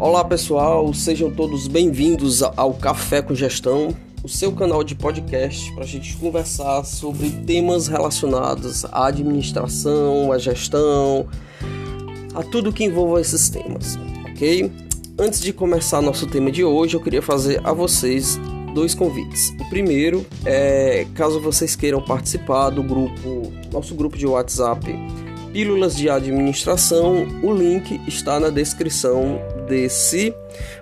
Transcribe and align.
Olá 0.00 0.24
pessoal, 0.24 0.94
sejam 0.94 1.30
todos 1.30 1.68
bem-vindos 1.68 2.42
ao 2.42 2.72
Café 2.72 3.20
com 3.20 3.34
Gestão, 3.34 3.94
o 4.24 4.28
seu 4.30 4.50
canal 4.50 4.82
de 4.82 4.94
podcast 4.94 5.70
para 5.74 5.84
a 5.84 5.86
gente 5.86 6.16
conversar 6.16 6.84
sobre 6.84 7.28
temas 7.28 7.86
relacionados 7.86 8.86
à 8.86 9.08
administração, 9.08 10.32
à 10.32 10.38
gestão, 10.38 11.28
a 12.34 12.42
tudo 12.42 12.72
que 12.72 12.82
envolva 12.82 13.20
esses 13.20 13.50
temas, 13.50 13.98
ok? 14.30 14.72
Antes 15.18 15.42
de 15.42 15.52
começar 15.52 16.00
nosso 16.00 16.26
tema 16.26 16.50
de 16.50 16.64
hoje, 16.64 16.96
eu 16.96 17.00
queria 17.02 17.20
fazer 17.20 17.60
a 17.62 17.74
vocês 17.74 18.40
dois 18.74 18.94
convites. 18.94 19.50
O 19.60 19.68
primeiro 19.68 20.24
é 20.46 21.06
caso 21.14 21.38
vocês 21.42 21.76
queiram 21.76 22.00
participar 22.00 22.70
do 22.70 22.82
grupo, 22.82 23.52
nosso 23.70 23.94
grupo 23.94 24.16
de 24.16 24.26
WhatsApp 24.26 24.98
Pílulas 25.52 25.96
de 25.96 26.08
Administração, 26.08 27.26
o 27.42 27.52
link 27.52 28.00
está 28.06 28.38
na 28.38 28.50
descrição 28.50 29.40
desse 29.70 30.34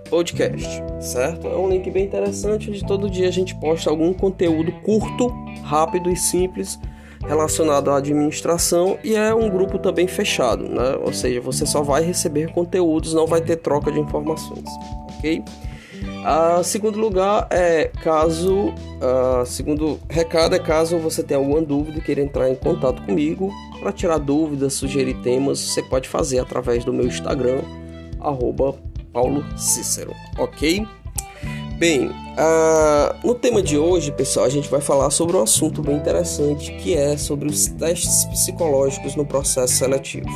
podcast, 0.09 0.83
certo? 0.99 1.47
É 1.47 1.57
um 1.57 1.69
link 1.69 1.89
bem 1.91 2.07
interessante 2.07 2.71
onde 2.71 2.85
todo 2.85 3.11
dia 3.11 3.29
a 3.29 3.31
gente 3.31 3.55
posta 3.57 3.91
algum 3.91 4.15
conteúdo 4.15 4.73
curto, 4.83 5.29
rápido 5.63 6.11
e 6.11 6.17
simples 6.17 6.79
relacionado 7.27 7.91
à 7.91 7.99
administração 7.99 8.97
e 9.05 9.15
é 9.15 9.35
um 9.35 9.51
grupo 9.51 9.79
também 9.79 10.07
fechado, 10.07 10.65
né? 10.65 10.97
Ou 11.05 11.13
seja, 11.13 11.41
você 11.41 11.67
só 11.67 11.83
vai 11.83 12.03
receber 12.03 12.51
conteúdos, 12.53 13.13
não 13.13 13.27
vai 13.27 13.43
ter 13.43 13.57
troca 13.57 13.93
de 13.93 14.01
informações, 14.01 14.65
ok? 15.19 15.45
A 16.25 16.63
segundo 16.63 16.99
lugar 16.99 17.47
é 17.51 17.91
caso, 18.03 18.73
a 19.01 19.45
segundo 19.45 20.01
recado 20.09 20.55
é 20.55 20.59
caso 20.59 20.97
você 20.99 21.23
tenha 21.23 21.39
alguma 21.39 21.61
dúvida 21.61 22.01
queira 22.01 22.23
entrar 22.23 22.49
em 22.49 22.55
contato 22.55 23.03
comigo 23.03 23.53
para 23.81 23.93
tirar 23.93 24.19
dúvidas, 24.19 24.75
sugerir 24.75 25.15
temas, 25.23 25.59
você 25.59 25.83
pode 25.83 26.09
fazer 26.09 26.39
através 26.39 26.85
do 26.85 26.93
meu 26.93 27.07
Instagram, 27.07 27.61
arroba 28.21 28.75
Paulo 29.13 29.45
Cícero, 29.57 30.13
ok? 30.39 30.87
Bem, 31.79 32.09
uh, 32.09 33.27
no 33.27 33.35
tema 33.35 33.63
de 33.63 33.79
hoje, 33.79 34.11
pessoal, 34.11 34.47
a 34.47 34.49
gente 34.49 34.69
vai 34.69 34.81
falar 34.81 35.11
sobre 35.11 35.37
um 35.37 35.43
assunto 35.43 35.81
bem 35.81 35.97
interessante 35.97 36.73
que 36.73 36.95
é 36.95 37.17
sobre 37.17 37.49
os 37.49 37.67
testes 37.67 38.25
psicológicos 38.27 39.15
no 39.15 39.25
processo 39.25 39.75
seletivo. 39.75 40.29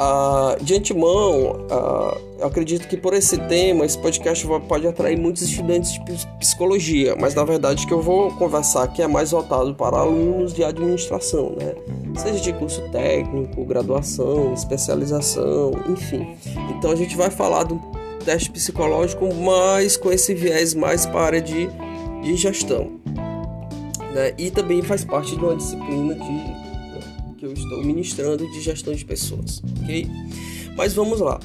Ah, 0.00 0.56
de 0.60 0.76
antemão, 0.76 1.66
ah, 1.70 2.16
eu 2.38 2.46
acredito 2.46 2.86
que 2.86 2.96
por 2.96 3.14
esse 3.14 3.36
tema, 3.36 3.84
esse 3.84 3.98
podcast 3.98 4.46
pode 4.68 4.86
atrair 4.86 5.18
muitos 5.18 5.42
estudantes 5.42 5.92
de 5.92 6.00
psicologia, 6.38 7.16
mas 7.16 7.34
na 7.34 7.44
verdade 7.44 7.84
que 7.84 7.92
eu 7.92 8.00
vou 8.00 8.30
conversar 8.32 8.84
aqui 8.84 9.02
é 9.02 9.08
mais 9.08 9.32
voltado 9.32 9.74
para 9.74 9.98
alunos 9.98 10.54
de 10.54 10.62
administração, 10.62 11.56
né? 11.58 11.74
Seja 12.16 12.40
de 12.40 12.52
curso 12.52 12.80
técnico, 12.90 13.64
graduação, 13.64 14.54
especialização, 14.54 15.72
enfim. 15.88 16.36
Então 16.76 16.92
a 16.92 16.96
gente 16.96 17.16
vai 17.16 17.28
falar 17.28 17.64
do 17.64 17.80
teste 18.24 18.50
psicológico 18.50 19.34
mais 19.34 19.96
com 19.96 20.12
esse 20.12 20.32
viés 20.32 20.74
mais 20.74 21.06
para 21.06 21.20
a 21.20 21.24
área 21.24 21.42
de, 21.42 21.68
de 22.22 22.36
gestão. 22.36 23.00
Né? 24.14 24.32
E 24.38 24.50
também 24.50 24.80
faz 24.82 25.04
parte 25.04 25.36
de 25.36 25.44
uma 25.44 25.56
disciplina 25.56 26.14
de 26.14 26.68
que 27.36 27.46
eu 27.46 27.52
estou 27.52 27.84
ministrando 27.84 28.48
de 28.50 28.60
gestão 28.60 28.92
de 28.92 29.04
pessoas, 29.04 29.62
ok? 29.82 30.06
Mas 30.76 30.92
vamos 30.92 31.20
lá. 31.20 31.38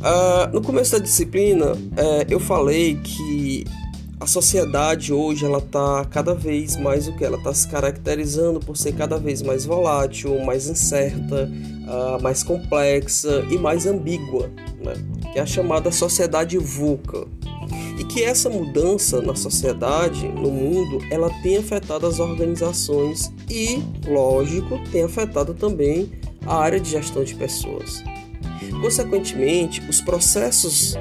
Uh, 0.00 0.50
no 0.54 0.62
começo 0.62 0.92
da 0.92 0.98
disciplina, 0.98 1.72
uh, 1.74 2.24
eu 2.26 2.40
falei 2.40 2.98
que 3.04 3.66
a 4.18 4.26
sociedade 4.26 5.12
hoje 5.12 5.44
ela 5.44 5.58
está 5.58 6.06
cada 6.06 6.34
vez 6.34 6.74
mais 6.76 7.06
o 7.06 7.14
que 7.14 7.22
ela 7.22 7.36
está 7.36 7.52
se 7.52 7.68
caracterizando 7.68 8.60
por 8.60 8.78
ser 8.78 8.94
cada 8.94 9.18
vez 9.18 9.42
mais 9.42 9.66
volátil, 9.66 10.42
mais 10.42 10.66
incerta, 10.68 11.50
uh, 11.50 12.22
mais 12.22 12.42
complexa 12.42 13.44
e 13.50 13.58
mais 13.58 13.84
ambígua, 13.84 14.50
né? 14.82 14.94
que 15.32 15.38
é 15.38 15.42
a 15.42 15.46
chamada 15.46 15.92
sociedade 15.92 16.56
VUCA, 16.56 17.26
e 17.98 18.04
que 18.04 18.24
essa 18.24 18.48
mudança 18.48 19.20
na 19.20 19.34
sociedade, 19.34 20.26
no 20.28 20.50
mundo, 20.50 21.04
ela 21.10 21.28
tem 21.42 21.58
afetado 21.58 22.06
as 22.06 22.18
organizações 22.18 23.30
e, 23.50 23.82
lógico, 24.06 24.80
tem 24.90 25.02
afetado 25.02 25.52
também 25.52 26.10
a 26.46 26.56
área 26.56 26.80
de 26.80 26.88
gestão 26.88 27.22
de 27.22 27.34
pessoas. 27.34 28.02
Consequentemente, 28.80 29.80
os 29.88 30.00
processos 30.00 30.96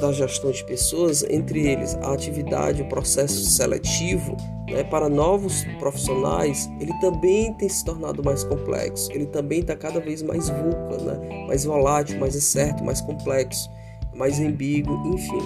da 0.00 0.12
gestão 0.12 0.50
de 0.50 0.64
pessoas, 0.64 1.22
entre 1.30 1.66
eles 1.66 1.94
a 2.02 2.12
atividade, 2.12 2.82
o 2.82 2.88
processo 2.88 3.44
seletivo 3.44 4.36
né, 4.68 4.82
para 4.82 5.08
novos 5.08 5.64
profissionais, 5.78 6.68
ele 6.80 6.92
também 7.00 7.54
tem 7.54 7.68
se 7.68 7.84
tornado 7.84 8.22
mais 8.22 8.42
complexo, 8.42 9.10
ele 9.12 9.26
também 9.26 9.60
está 9.60 9.76
cada 9.76 10.00
vez 10.00 10.22
mais 10.22 10.48
vulca, 10.48 10.98
né, 11.02 11.46
mais 11.46 11.64
volátil, 11.64 12.18
mais 12.18 12.34
incerto, 12.34 12.82
mais 12.82 13.00
complexo, 13.00 13.70
mais 14.14 14.40
ambíguo, 14.40 15.14
enfim. 15.14 15.42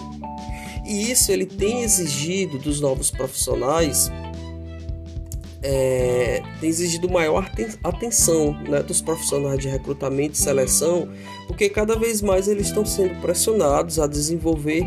E 0.87 1.11
isso 1.11 1.31
ele 1.33 1.45
tem 1.45 1.83
exigido 1.83 2.59
dos 2.59 2.81
novos 2.81 3.11
profissionais, 3.11 4.11
é, 5.69 6.41
tem 6.61 6.71
exigido 6.71 7.11
maior 7.11 7.51
atenção 7.83 8.53
né, 8.69 8.85
dos 8.85 9.03
profissionais 9.03 9.59
de 9.59 9.69
recrutamento 9.69 10.35
e 10.35 10.39
seleção, 10.39 11.09
porque 11.49 11.69
cada 11.69 11.97
vez 11.97 12.23
mais 12.23 12.47
eles 12.47 12.69
estão 12.69 12.87
sendo 12.87 13.21
pressionados 13.21 13.99
a 13.99 14.07
desenvolver 14.07 14.87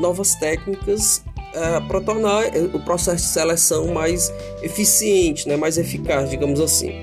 novas 0.00 0.36
técnicas 0.36 1.24
é, 1.52 1.80
para 1.80 2.00
tornar 2.00 2.44
o 2.72 2.78
processo 2.78 3.26
de 3.26 3.32
seleção 3.32 3.88
mais 3.88 4.32
eficiente, 4.62 5.48
né, 5.48 5.56
mais 5.56 5.76
eficaz, 5.76 6.30
digamos 6.30 6.60
assim. 6.60 7.02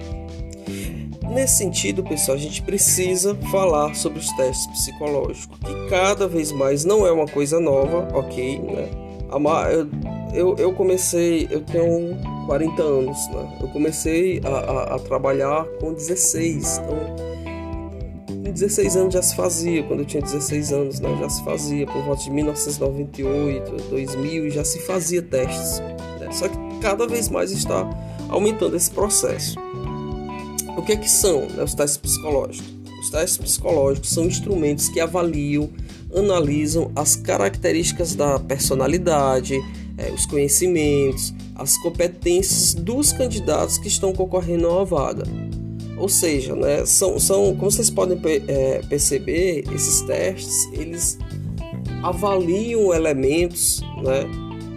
Nesse 1.29 1.57
sentido, 1.57 2.03
pessoal, 2.03 2.37
a 2.37 2.39
gente 2.39 2.61
precisa 2.61 3.35
falar 3.51 3.93
sobre 3.93 4.19
os 4.19 4.31
testes 4.37 4.67
psicológicos, 4.67 5.59
que 5.59 5.89
cada 5.89 6.29
vez 6.29 6.53
mais 6.53 6.85
não 6.85 7.05
é 7.05 7.11
uma 7.11 7.27
coisa 7.27 7.59
nova, 7.59 8.07
ok? 8.17 8.59
Né? 8.59 8.89
Eu, 10.33 10.55
eu 10.57 10.73
comecei, 10.73 11.47
eu 11.49 11.61
tenho 11.61 12.17
40 12.45 12.81
anos, 12.81 13.17
né? 13.29 13.57
Eu 13.61 13.67
comecei 13.69 14.41
a, 14.43 14.49
a, 14.49 14.95
a 14.95 14.99
trabalhar 14.99 15.65
com 15.79 15.93
16, 15.93 16.79
então 16.79 17.37
com 18.45 18.51
16 18.51 18.95
anos 18.95 19.13
já 19.13 19.21
se 19.21 19.35
fazia, 19.35 19.83
quando 19.83 20.01
eu 20.01 20.05
tinha 20.05 20.21
16 20.21 20.71
anos, 20.73 20.99
né? 20.99 21.17
Já 21.19 21.29
se 21.29 21.43
fazia, 21.43 21.85
por 21.85 22.01
volta 22.03 22.23
de 22.23 22.31
1998, 22.31 23.89
2000, 23.89 24.49
já 24.51 24.63
se 24.63 24.79
fazia 24.79 25.21
testes. 25.21 25.79
Né? 26.19 26.31
Só 26.31 26.47
que 26.47 26.57
cada 26.81 27.07
vez 27.07 27.29
mais 27.29 27.51
está 27.51 27.89
aumentando 28.29 28.75
esse 28.75 28.91
processo. 28.91 29.57
O 30.77 30.81
que 30.81 30.91
é 30.91 30.95
que 30.95 31.09
são 31.09 31.41
né, 31.47 31.63
os 31.63 31.73
testes 31.73 31.97
psicológicos? 31.97 32.77
Os 33.01 33.09
testes 33.09 33.37
psicológicos 33.37 34.09
são 34.09 34.25
instrumentos 34.25 34.89
que 34.89 34.99
avaliam, 34.99 35.69
analisam 36.15 36.91
as 36.95 37.15
características 37.15 38.15
da 38.15 38.39
personalidade, 38.39 39.59
é, 39.97 40.11
os 40.11 40.25
conhecimentos, 40.25 41.33
as 41.55 41.77
competências 41.77 42.73
dos 42.73 43.11
candidatos 43.11 43.77
que 43.77 43.87
estão 43.87 44.13
concorrendo 44.13 44.67
a 44.67 44.73
uma 44.77 44.85
vaga. 44.85 45.23
Ou 45.97 46.07
seja, 46.07 46.55
né, 46.55 46.85
são, 46.85 47.19
são, 47.19 47.55
como 47.55 47.71
vocês 47.71 47.89
podem 47.89 48.19
é, 48.47 48.81
perceber, 48.87 49.63
esses 49.73 50.01
testes 50.01 50.69
eles 50.71 51.17
avaliam 52.03 52.93
elementos, 52.93 53.81
né, 54.03 54.25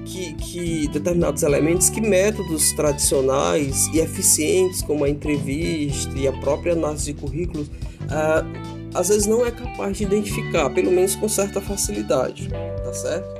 que, 0.06 0.34
que 0.34 0.88
determinados 0.88 1.42
elementos 1.42 1.90
que 1.90 2.00
métodos 2.00 2.72
tradicionais 2.72 3.86
e 3.92 4.00
eficientes, 4.00 4.82
como 4.82 5.04
a 5.04 5.10
entrevista 5.10 6.18
e 6.18 6.26
a 6.26 6.32
própria 6.32 6.72
análise 6.72 7.12
de 7.12 7.20
currículos, 7.20 7.68
uh, 7.68 8.90
às 8.92 9.08
vezes 9.08 9.26
não 9.26 9.46
é 9.46 9.50
capaz 9.52 9.96
de 9.96 10.04
identificar, 10.04 10.68
pelo 10.70 10.90
menos 10.90 11.14
com 11.14 11.28
certa 11.28 11.60
facilidade, 11.60 12.48
tá 12.48 12.92
certo? 12.92 13.39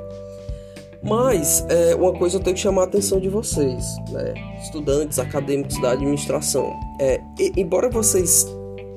Mas 1.03 1.65
é, 1.67 1.95
uma 1.95 2.13
coisa 2.13 2.37
eu 2.37 2.39
tenho 2.39 2.55
que 2.55 2.61
chamar 2.61 2.81
a 2.81 2.85
atenção 2.85 3.19
de 3.19 3.27
vocês, 3.27 3.83
né? 4.09 4.33
estudantes, 4.61 5.17
acadêmicos 5.17 5.81
da 5.81 5.91
administração. 5.91 6.71
É, 6.99 7.19
e, 7.39 7.51
embora 7.57 7.89
vocês 7.89 8.45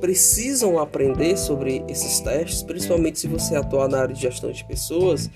precisam 0.01 0.79
aprender 0.79 1.35
sobre 1.39 1.83
esses 1.89 2.21
testes, 2.21 2.62
principalmente 2.62 3.19
se 3.19 3.27
você 3.27 3.56
atuar 3.56 3.89
na 3.89 4.03
área 4.03 4.15
de 4.15 4.21
gestão 4.21 4.53
de 4.53 4.62
pessoas, 4.65 5.31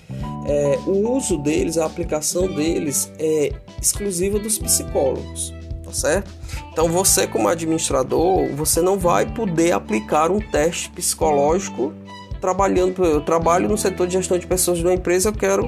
é, 0.45 0.77
o 0.85 1.09
uso 1.11 1.39
deles, 1.39 1.79
a 1.79 1.85
aplicação 1.85 2.45
deles 2.45 3.11
é 3.17 3.51
exclusiva 3.81 4.37
dos 4.37 4.59
psicólogos, 4.59 5.51
tá 5.83 5.91
certo? 5.91 6.31
Então 6.71 6.87
você 6.87 7.25
como 7.25 7.47
administrador, 7.47 8.47
você 8.55 8.79
não 8.79 8.99
vai 8.99 9.25
poder 9.25 9.71
aplicar 9.71 10.29
um 10.29 10.39
teste 10.39 10.91
psicológico 10.91 11.91
trabalhando, 12.39 13.03
eu 13.03 13.21
trabalho 13.21 13.67
no 13.67 13.77
setor 13.77 14.05
de 14.05 14.13
gestão 14.13 14.37
de 14.37 14.45
pessoas 14.45 14.77
de 14.77 14.83
uma 14.83 14.93
empresa, 14.93 15.29
eu 15.29 15.33
quero 15.33 15.67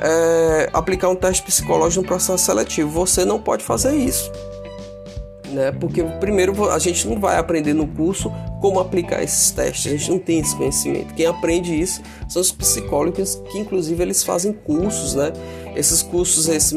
é, 0.00 0.70
aplicar 0.72 1.08
um 1.08 1.16
teste 1.16 1.42
psicológico 1.42 2.02
no 2.02 2.08
processo 2.08 2.44
seletivo. 2.44 2.90
Você 2.90 3.24
não 3.24 3.40
pode 3.40 3.64
fazer 3.64 3.94
isso 3.96 4.30
né? 5.56 5.72
Porque 5.72 6.02
primeiro 6.20 6.70
a 6.70 6.78
gente 6.78 7.06
não 7.08 7.18
vai 7.18 7.38
aprender 7.38 7.74
no 7.74 7.86
curso 7.86 8.30
como 8.60 8.80
aplicar 8.80 9.22
esses 9.22 9.50
testes, 9.50 9.86
a 9.86 9.96
gente 9.96 10.10
não 10.10 10.18
tem 10.18 10.40
esse 10.40 10.54
conhecimento. 10.56 11.14
Quem 11.14 11.26
aprende 11.26 11.78
isso 11.78 12.02
são 12.28 12.40
os 12.40 12.52
psicólogos 12.52 13.40
que 13.50 13.58
inclusive 13.58 14.02
eles 14.02 14.22
fazem 14.22 14.52
cursos, 14.52 15.14
né? 15.14 15.32
Esses 15.74 16.02
cursos 16.02 16.48
esses 16.48 16.72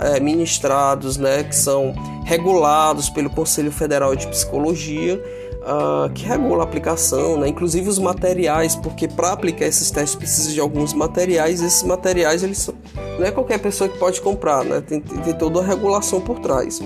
é, 0.00 0.20
ministrados, 0.20 1.16
né, 1.16 1.44
que 1.44 1.54
são 1.54 1.94
regulados 2.24 3.08
pelo 3.08 3.30
Conselho 3.30 3.70
Federal 3.70 4.14
de 4.16 4.26
Psicologia, 4.26 5.22
uh, 5.60 6.10
que 6.12 6.24
regula 6.24 6.62
a 6.62 6.64
aplicação, 6.64 7.38
né? 7.38 7.48
inclusive 7.48 7.88
os 7.88 7.98
materiais, 7.98 8.76
porque 8.76 9.08
para 9.08 9.32
aplicar 9.32 9.66
esses 9.66 9.90
testes 9.90 10.14
precisa 10.14 10.52
de 10.52 10.60
alguns 10.60 10.92
materiais. 10.92 11.62
Esses 11.62 11.82
materiais 11.82 12.42
eles 12.42 12.58
são, 12.58 12.74
não 13.18 13.26
é 13.26 13.30
qualquer 13.30 13.58
pessoa 13.58 13.88
que 13.88 13.98
pode 13.98 14.20
comprar, 14.20 14.64
né? 14.64 14.80
tem, 14.80 15.00
tem 15.00 15.34
toda 15.34 15.60
a 15.60 15.64
regulação 15.64 16.20
por 16.20 16.38
trás. 16.38 16.80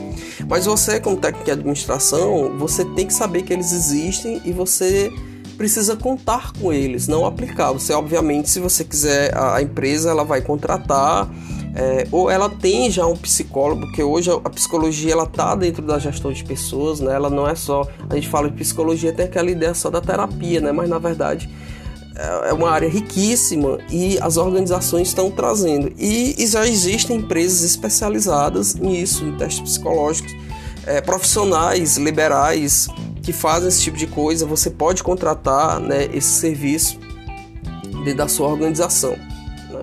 Mas 0.49 0.67
você, 0.67 1.01
como 1.01 1.17
técnico 1.17 1.45
de 1.45 1.51
administração, 1.53 2.57
você 2.59 2.85
tem 2.85 3.07
que 3.07 3.15
saber 3.15 3.43
que 3.43 3.53
eles 3.53 3.73
existem 3.73 4.41
e 4.45 4.53
você 4.53 5.13
precisa 5.57 5.97
contar 5.97 6.53
com 6.53 6.73
eles, 6.73 7.07
não 7.07 7.25
aplicar. 7.25 7.73
Você, 7.73 7.93
obviamente, 7.93 8.51
se 8.51 8.59
você 8.61 8.85
quiser, 8.85 9.37
a 9.37 9.63
empresa 9.63 10.11
ela 10.11 10.25
vai 10.25 10.41
contratar 10.41 11.31
é, 11.75 12.07
ou 12.13 12.31
ela 12.31 12.49
tem 12.49 12.89
já 12.89 13.05
um 13.05 13.17
psicólogo, 13.17 13.81
porque 13.83 14.03
hoje 14.03 14.31
a 14.31 14.51
psicologia 14.51 15.13
ela 15.13 15.27
tá 15.27 15.57
dentro 15.57 15.83
da 15.83 15.99
gestão 15.99 16.33
de 16.33 16.45
pessoas, 16.45 17.01
né? 17.01 17.13
Ela 17.13 17.29
não 17.29 17.49
é 17.49 17.57
só 17.57 17.87
a 18.09 18.15
gente 18.15 18.29
fala 18.29 18.49
de 18.49 18.57
psicologia 18.57 19.13
tem 19.13 19.25
aquela 19.25 19.51
ideia 19.51 19.75
só 19.75 19.91
da 19.91 20.01
terapia, 20.01 20.61
né? 20.61 20.71
Mas 20.71 20.89
na 20.89 20.99
verdade 20.99 21.51
é, 22.15 22.51
é 22.51 22.53
uma 22.53 22.71
área 22.71 22.89
riquíssima 22.89 23.79
e 23.91 24.17
as 24.21 24.37
organizações 24.37 25.09
estão 25.09 25.33
trazendo. 25.33 25.93
E, 25.99 26.47
já 26.47 26.65
existem 26.65 27.17
empresas 27.17 27.63
especializadas 27.63 28.77
nisso, 28.77 29.25
em 29.25 29.37
testes 29.37 29.61
psicológicos, 29.61 30.33
é, 30.87 31.01
profissionais 31.01 31.97
liberais 31.97 32.87
que 33.21 33.33
fazem 33.33 33.69
esse 33.69 33.83
tipo 33.83 33.97
de 33.97 34.07
coisa. 34.07 34.47
Você 34.47 34.71
pode 34.71 35.03
contratar 35.03 35.81
né, 35.81 36.05
esse 36.13 36.29
serviço 36.29 37.01
dentro 38.05 38.19
da 38.19 38.29
sua 38.29 38.47
organização. 38.47 39.17
Né? 39.71 39.83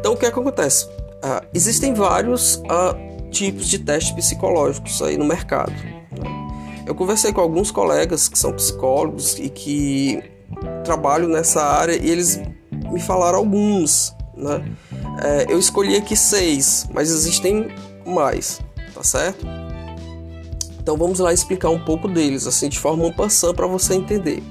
Então 0.00 0.14
o 0.14 0.16
que, 0.16 0.26
é 0.26 0.32
que 0.32 0.40
acontece? 0.40 0.88
Uh, 1.24 1.46
existem 1.54 1.94
vários 1.94 2.56
uh, 2.56 3.30
tipos 3.30 3.68
de 3.68 3.78
testes 3.78 4.12
psicológicos 4.12 5.00
aí 5.02 5.16
no 5.16 5.24
mercado. 5.24 5.72
Eu 6.84 6.94
conversei 6.94 7.32
com 7.32 7.40
alguns 7.40 7.70
colegas 7.70 8.28
que 8.28 8.38
são 8.38 8.52
psicólogos 8.52 9.38
e 9.38 9.48
que 9.48 10.22
trabalham 10.84 11.28
nessa 11.28 11.62
área 11.62 11.94
e 11.94 12.10
eles 12.10 12.40
me 12.90 13.00
falaram 13.00 13.38
alguns. 13.38 14.14
Né? 14.36 14.64
É, 15.22 15.52
eu 15.52 15.58
escolhi 15.58 15.96
aqui 15.96 16.16
seis, 16.16 16.88
mas 16.92 17.10
existem 17.10 17.68
mais, 18.04 18.60
tá 18.92 19.02
certo? 19.02 19.46
Então 20.80 20.96
vamos 20.96 21.20
lá 21.20 21.32
explicar 21.32 21.70
um 21.70 21.78
pouco 21.78 22.08
deles, 22.08 22.46
assim 22.46 22.68
de 22.68 22.78
forma 22.78 23.12
passando 23.12 23.54
para 23.54 23.66
você 23.66 23.94
entender. 23.94 24.42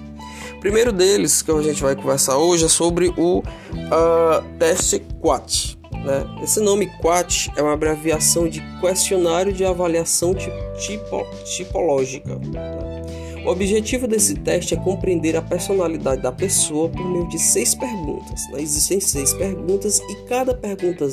O 0.56 0.60
primeiro 0.62 0.94
deles 0.94 1.42
que 1.42 1.52
a 1.52 1.62
gente 1.62 1.82
vai 1.84 1.96
conversar 1.96 2.38
hoje 2.38 2.66
é 2.66 2.70
sobre 2.70 3.10
o 3.18 3.40
uh, 3.40 4.58
teste 4.58 5.00
QAT. 5.22 5.71
Né? 5.94 6.26
Esse 6.42 6.60
nome 6.60 6.88
QAT 7.02 7.52
é 7.56 7.62
uma 7.62 7.74
abreviação 7.74 8.48
de 8.48 8.62
Questionário 8.80 9.54
de 9.54 9.64
Avaliação 9.66 10.34
tipo, 10.34 11.26
Tipológica. 11.46 12.36
Né? 12.36 13.02
O 13.46 13.50
objetivo 13.50 14.08
desse 14.08 14.36
teste 14.36 14.76
é 14.76 14.78
compreender 14.78 15.36
a 15.36 15.42
personalidade 15.42 16.22
da 16.22 16.32
pessoa 16.32 16.88
por 16.90 17.04
meio 17.04 17.28
de 17.28 17.40
seis 17.40 17.74
perguntas. 17.74 18.48
Né? 18.52 18.62
Existem 18.62 19.00
seis 19.00 19.34
perguntas 19.34 20.00
e 20.00 20.16
cada 20.28 20.54
pergunta, 20.54 21.08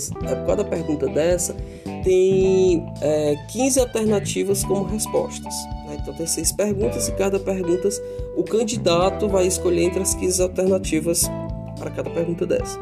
cada 0.47 0.65
pergunta 0.65 1.07
dessa 1.09 1.57
tem 2.05 2.87
é, 3.01 3.35
15 3.51 3.81
alternativas 3.81 4.63
como 4.63 4.85
respostas. 4.85 5.55
Né? 5.87 5.99
Então 6.01 6.15
tem 6.15 6.27
seis 6.27 6.53
perguntas 6.53 7.09
e 7.09 7.13
cada 7.13 7.41
pergunta 7.41 7.89
o 8.37 8.45
candidato 8.45 9.27
vai 9.27 9.47
escolher 9.47 9.85
entre 9.85 10.03
as 10.03 10.15
15 10.15 10.43
alternativas 10.43 11.31
para 11.79 11.91
cada 11.91 12.11
pergunta 12.11 12.47
dessa. 12.47 12.79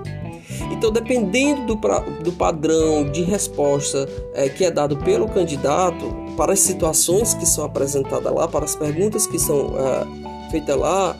Então, 0.70 0.90
dependendo 0.90 1.66
do, 1.66 1.76
pra, 1.76 2.00
do 2.00 2.32
padrão 2.32 3.10
de 3.10 3.22
resposta 3.22 4.08
é, 4.34 4.48
que 4.48 4.64
é 4.64 4.70
dado 4.70 4.96
pelo 4.98 5.28
candidato, 5.28 6.04
para 6.36 6.52
as 6.52 6.60
situações 6.60 7.34
que 7.34 7.46
são 7.46 7.64
apresentadas 7.64 8.32
lá, 8.32 8.46
para 8.46 8.64
as 8.64 8.76
perguntas 8.76 9.26
que 9.26 9.38
são 9.38 9.74
é, 9.78 10.50
feitas 10.50 10.76
lá, 10.76 11.18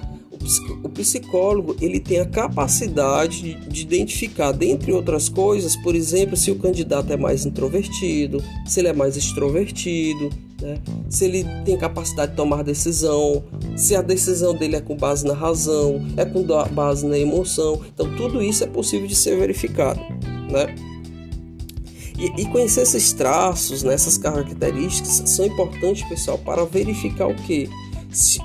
o 0.85 0.89
psicólogo 0.89 1.75
ele 1.81 1.99
tem 1.99 2.21
a 2.21 2.27
capacidade 2.27 3.55
de 3.55 3.83
identificar, 3.83 4.53
dentre 4.53 4.93
outras 4.93 5.29
coisas, 5.29 5.75
por 5.77 5.95
exemplo, 5.95 6.37
se 6.37 6.51
o 6.51 6.57
candidato 6.57 7.13
é 7.13 7.17
mais 7.17 7.45
introvertido, 7.45 8.43
se 8.65 8.81
ele 8.81 8.89
é 8.89 8.93
mais 8.93 9.17
extrovertido, 9.17 10.31
né? 10.61 10.79
se 11.09 11.25
ele 11.25 11.45
tem 11.65 11.77
capacidade 11.77 12.33
de 12.33 12.37
tomar 12.37 12.63
decisão, 12.63 13.45
se 13.77 13.95
a 13.95 14.03
decisão 14.03 14.55
dele 14.55 14.77
é 14.77 14.81
com 14.81 14.97
base 14.97 15.27
na 15.27 15.35
razão, 15.35 16.05
é 16.17 16.25
com 16.25 16.45
base 16.73 17.07
na 17.07 17.19
emoção. 17.19 17.81
Então, 17.93 18.15
tudo 18.17 18.43
isso 18.43 18.65
é 18.65 18.67
possível 18.67 19.07
de 19.07 19.15
ser 19.15 19.39
verificado. 19.39 20.01
Né? 20.51 20.75
E, 22.19 22.43
e 22.43 22.47
conhecer 22.47 22.83
esses 22.83 23.13
traços, 23.13 23.83
né, 23.83 23.95
essas 23.95 24.17
características, 24.17 25.23
são 25.27 25.45
importantes, 25.45 26.09
pessoal, 26.09 26.39
para 26.39 26.65
verificar 26.65 27.27
o 27.27 27.35
que? 27.35 27.69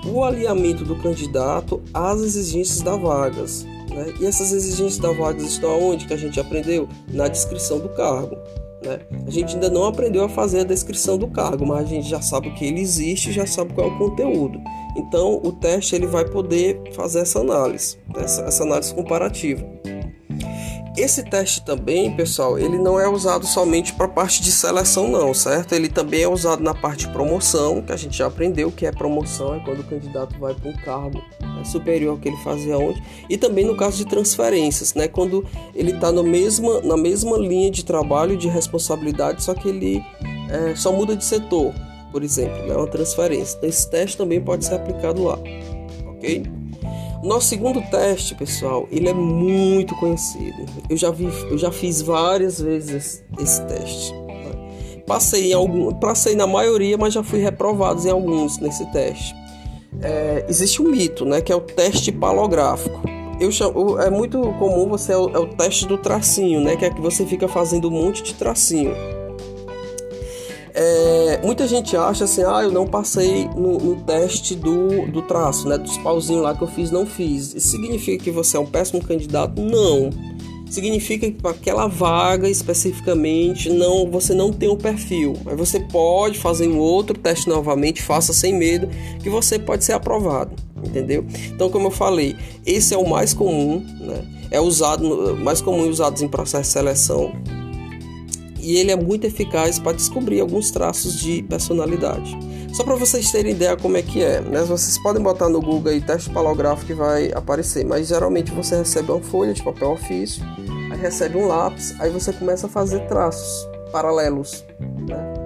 O 0.06 0.24
alinhamento 0.24 0.84
do 0.84 0.98
candidato 0.98 1.82
às 1.94 2.20
exigências 2.20 2.82
da 2.82 2.98
vagas. 2.98 3.66
Né? 3.90 4.14
E 4.20 4.26
essas 4.26 4.52
exigências 4.52 4.98
da 4.98 5.12
vagas 5.12 5.44
estão 5.44 5.72
aonde 5.72 6.06
que 6.06 6.14
a 6.14 6.18
gente 6.18 6.40
aprendeu? 6.40 6.90
Na 7.08 7.30
descrição 7.30 7.80
do 7.80 7.88
cargo. 7.90 8.36
Né? 8.84 9.00
A 9.28 9.30
gente 9.30 9.54
ainda 9.56 9.70
não 9.70 9.86
aprendeu 9.86 10.24
a 10.24 10.30
fazer 10.30 10.62
a 10.62 10.64
descrição 10.64 11.18
do 11.18 11.28
cargo, 11.28 11.66
mas 11.66 11.82
a 11.82 11.90
gente 11.90 12.10
já 12.10 12.22
sabe 12.22 12.52
que 12.52 12.66
ele 12.66 12.82
existe 12.82 13.32
já 13.32 13.46
sabe 13.46 13.74
qual 13.74 13.88
é 13.88 13.92
o 13.92 13.98
conteúdo. 13.98 14.60
Então 14.98 15.40
o 15.44 15.52
teste 15.52 15.96
ele 15.96 16.08
vai 16.08 16.26
poder 16.26 16.82
fazer 16.94 17.20
essa 17.20 17.40
análise, 17.40 17.98
essa, 18.16 18.42
essa 18.44 18.64
análise 18.64 18.94
comparativa. 18.94 19.81
Esse 20.98 21.24
teste 21.24 21.62
também, 21.64 22.14
pessoal, 22.16 22.60
ele 22.60 22.78
não 22.78 23.00
é 23.00 23.08
usado 23.08 23.48
somente 23.48 23.94
para 23.94 24.06
a 24.06 24.10
parte 24.10 24.42
de 24.42 24.52
seleção, 24.52 25.08
não, 25.08 25.34
certo? 25.34 25.74
Ele 25.74 25.88
também 25.88 26.24
é 26.24 26.28
usado 26.28 26.62
na 26.62 26.74
parte 26.74 27.08
de 27.08 27.14
promoção, 27.14 27.82
que 27.82 27.94
a 27.94 27.96
gente 27.96 28.18
já 28.18 28.28
aprendeu 28.28 28.70
que 28.72 28.86
é 28.86 28.92
promoção, 28.92 29.56
é 29.56 29.60
quando 29.60 29.80
o 29.80 29.84
candidato 29.86 30.38
vai 30.38 30.54
para 30.54 30.70
um 30.70 30.74
cargo 30.74 31.18
né, 31.40 31.64
superior 31.64 32.12
ao 32.12 32.18
que 32.18 32.28
ele 32.28 32.38
fazia 32.38 32.78
ontem, 32.78 33.02
e 33.30 33.38
também 33.38 33.64
no 33.64 33.76
caso 33.78 33.98
de 33.98 34.06
transferências, 34.06 34.94
né? 34.94 35.08
Quando 35.08 35.46
ele 35.74 35.92
está 35.92 36.12
mesma, 36.12 36.82
na 36.82 36.98
mesma 36.98 37.38
linha 37.38 37.72
de 37.72 37.86
trabalho, 37.86 38.36
de 38.36 38.50
responsabilidade, 38.50 39.42
só 39.42 39.54
que 39.54 39.70
ele 39.70 40.04
é, 40.50 40.76
só 40.76 40.92
muda 40.92 41.16
de 41.16 41.24
setor, 41.24 41.74
por 42.12 42.22
exemplo, 42.22 42.68
né? 42.68 42.76
Uma 42.76 42.88
transferência. 42.88 43.56
Então, 43.58 43.70
esse 43.70 43.90
teste 43.90 44.18
também 44.18 44.42
pode 44.42 44.66
ser 44.66 44.76
aplicado 44.76 45.24
lá, 45.24 45.40
ok? 46.06 46.61
Nosso 47.24 47.50
segundo 47.50 47.82
teste, 47.84 48.34
pessoal, 48.34 48.88
ele 48.92 49.08
é 49.08 49.14
muito 49.14 49.96
conhecido. 49.96 50.66
Eu 50.90 50.98
já 50.98 51.12
vi, 51.12 51.26
eu 51.50 51.58
já 51.58 51.72
fiz 51.72 52.02
várias 52.02 52.60
vezes 52.60 53.24
esse, 53.40 53.62
teste. 53.68 54.14
Passei 55.06 55.52
em 55.52 55.54
algum, 55.54 55.94
passei 55.94 56.36
na 56.36 56.48
maioria, 56.48 56.98
mas 56.98 57.14
já 57.14 57.22
fui 57.22 57.40
reprovado 57.40 58.06
em 58.08 58.10
alguns 58.10 58.58
nesse 58.58 58.86
teste. 58.92 59.36
É, 60.02 60.46
existe 60.50 60.82
um 60.82 60.90
mito, 60.90 61.24
né, 61.24 61.42
que 61.42 61.52
é 61.52 61.56
o 61.56 61.62
teste 61.62 62.12
palográfico. 62.12 63.02
Eu 63.40 63.52
chamo, 63.52 64.00
é 64.00 64.10
muito 64.10 64.40
comum 64.54 64.88
você 64.88 65.14
é 65.14 65.18
o, 65.18 65.30
é 65.30 65.40
o 65.40 65.48
teste 65.48 65.86
do 65.86 65.98
tracinho, 65.98 66.62
né, 66.62 66.76
que 66.76 66.86
é 66.86 66.90
que 66.90 67.02
você 67.02 67.26
fica 67.26 67.48
fazendo 67.48 67.88
um 67.88 67.92
monte 67.92 68.24
de 68.24 68.34
tracinho. 68.34 68.96
É, 70.74 71.40
muita 71.44 71.68
gente 71.68 71.96
acha 71.98 72.24
assim, 72.24 72.44
ah, 72.44 72.62
eu 72.64 72.72
não 72.72 72.88
passei 72.88 73.46
no, 73.56 73.78
no, 73.78 73.96
teste 74.04 74.56
do, 74.56 75.08
do 75.08 75.22
traço, 75.22 75.68
né? 75.68 75.78
Dos 75.78 75.98
pauzinhos 75.98 76.42
lá 76.42 76.56
que 76.56 76.62
eu 76.62 76.68
fiz, 76.68 76.92
não 76.92 77.06
fiz. 77.06 77.54
Isso 77.54 77.70
significa 77.70 78.24
que 78.24 78.32
você 78.32 78.58
é 78.58 78.60
um 78.60 78.66
péssimo 78.66 79.04
candidato? 79.04 79.62
Não. 79.62 80.10
Significa 80.70 81.30
que 81.30 81.42
para 81.42 81.52
aquela 81.52 81.88
vaga 81.88 82.50
especificamente 82.50 83.70
não, 83.70 84.10
você 84.10 84.34
não 84.34 84.54
tem 84.54 84.70
o 84.70 84.74
um 84.74 84.78
perfil. 84.78 85.34
Mas 85.44 85.58
você 85.58 85.82
pode 85.82 86.40
fazer 86.40 86.70
um 86.70 86.78
outro 86.78 87.18
teste 87.18 87.50
novamente, 87.50 88.02
faça 88.02 88.32
sem 88.32 88.54
medo, 88.54 88.88
que 89.22 89.30
você 89.30 89.60
pode 89.60 89.84
ser 89.84 89.94
aprovado. 89.94 90.56
Entendeu? 90.78 91.26
Então, 91.48 91.70
como 91.70 91.88
eu 91.88 91.92
falei, 91.92 92.36
esse 92.66 92.94
é 92.94 92.98
o 92.98 93.08
mais 93.08 93.34
comum, 93.34 93.86
né? 94.00 94.26
É 94.50 94.62
usado, 94.62 95.38
mais 95.38 95.62
comum 95.62 95.90
usados 95.90 96.22
em 96.22 96.28
processo 96.28 96.64
de 96.64 96.74
seleção 96.74 97.34
e 98.62 98.78
ele 98.78 98.92
é 98.92 98.96
muito 98.96 99.26
eficaz 99.26 99.80
para 99.80 99.94
descobrir 99.94 100.40
alguns 100.40 100.72
traços 100.72 101.20
de 101.20 101.44
personalidade. 101.44 102.38
Só 102.74 102.84
para 102.84 102.96
vocês 102.96 103.32
terem 103.32 103.52
ideia 103.52 103.76
como 103.76 103.98
é 103.98 104.02
que 104.02 104.24
é, 104.24 104.40
né? 104.40 104.62
Vocês 104.62 104.98
podem 105.02 105.22
botar 105.22 105.50
no 105.50 105.60
Google 105.60 105.92
aí 105.92 106.00
teste 106.00 106.30
palográfico 106.30 106.88
que 106.88 106.94
vai 106.94 107.32
aparecer, 107.34 107.86
mas 107.86 108.08
geralmente 108.08 108.52
você 108.52 108.78
recebe 108.78 109.12
uma 109.12 109.22
folha 109.22 109.54
de 109.54 109.62
papel 109.62 109.92
ofício, 109.92 110.44
aí 110.92 110.98
recebe 110.98 111.38
um 111.38 111.48
lápis, 111.48 111.94
aí 112.00 112.10
você 112.10 112.32
começa 112.32 112.68
a 112.68 112.70
fazer 112.70 113.00
traços 113.08 113.68
paralelos, 113.92 114.64
né? 114.80 115.42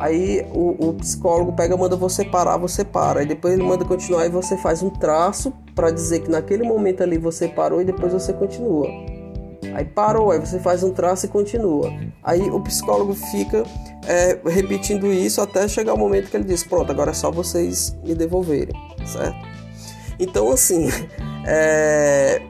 Aí 0.00 0.46
o, 0.54 0.88
o, 0.88 0.94
psicólogo 0.94 1.52
pega, 1.52 1.76
manda 1.76 1.94
você 1.94 2.24
parar, 2.24 2.56
você 2.56 2.82
para. 2.82 3.20
Aí 3.20 3.26
depois 3.26 3.52
ele 3.52 3.62
manda 3.62 3.84
continuar 3.84 4.24
e 4.24 4.30
você 4.30 4.56
faz 4.56 4.82
um 4.82 4.88
traço 4.88 5.52
para 5.74 5.90
dizer 5.90 6.20
que 6.20 6.30
naquele 6.30 6.62
momento 6.62 7.02
ali 7.02 7.18
você 7.18 7.46
parou 7.46 7.82
e 7.82 7.84
depois 7.84 8.10
você 8.10 8.32
continua. 8.32 8.88
Aí 9.80 9.86
parou, 9.86 10.30
aí 10.30 10.38
você 10.38 10.58
faz 10.58 10.82
um 10.82 10.92
traço 10.92 11.24
e 11.24 11.28
continua. 11.30 11.90
Aí 12.22 12.50
o 12.50 12.60
psicólogo 12.60 13.14
fica 13.14 13.64
é, 14.06 14.38
repetindo 14.46 15.10
isso 15.10 15.40
até 15.40 15.66
chegar 15.66 15.94
o 15.94 15.98
momento 15.98 16.30
que 16.30 16.36
ele 16.36 16.44
diz: 16.44 16.62
Pronto, 16.62 16.92
agora 16.92 17.12
é 17.12 17.14
só 17.14 17.30
vocês 17.30 17.96
me 18.04 18.14
devolverem, 18.14 18.74
certo? 19.06 19.38
Então, 20.18 20.52
assim, 20.52 20.88
é... 21.48 22.42